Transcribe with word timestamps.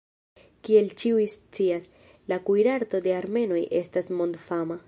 Kiel 0.67 0.87
ĉiuj 1.01 1.25
scias, 1.33 1.87
la 2.33 2.41
kuirarto 2.49 3.05
de 3.09 3.17
armenoj 3.21 3.63
estas 3.85 4.15
mondfama. 4.23 4.79